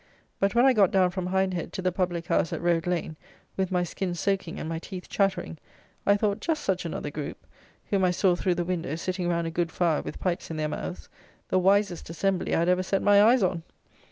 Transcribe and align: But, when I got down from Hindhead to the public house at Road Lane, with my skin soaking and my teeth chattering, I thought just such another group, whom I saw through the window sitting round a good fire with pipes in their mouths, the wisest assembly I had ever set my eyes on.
But, 0.39 0.55
when 0.55 0.65
I 0.65 0.73
got 0.73 0.89
down 0.89 1.11
from 1.11 1.27
Hindhead 1.27 1.71
to 1.73 1.81
the 1.83 1.91
public 1.91 2.25
house 2.25 2.51
at 2.51 2.59
Road 2.59 2.87
Lane, 2.87 3.17
with 3.55 3.69
my 3.71 3.83
skin 3.83 4.15
soaking 4.15 4.59
and 4.59 4.67
my 4.67 4.79
teeth 4.79 5.07
chattering, 5.07 5.59
I 6.07 6.17
thought 6.17 6.39
just 6.39 6.63
such 6.63 6.85
another 6.85 7.11
group, 7.11 7.45
whom 7.91 8.03
I 8.03 8.09
saw 8.09 8.35
through 8.35 8.55
the 8.55 8.65
window 8.65 8.95
sitting 8.95 9.27
round 9.29 9.45
a 9.45 9.51
good 9.51 9.71
fire 9.71 10.01
with 10.01 10.19
pipes 10.19 10.49
in 10.49 10.57
their 10.57 10.69
mouths, 10.69 11.07
the 11.49 11.59
wisest 11.59 12.09
assembly 12.09 12.55
I 12.55 12.59
had 12.61 12.69
ever 12.69 12.81
set 12.81 13.03
my 13.03 13.21
eyes 13.21 13.43
on. 13.43 13.61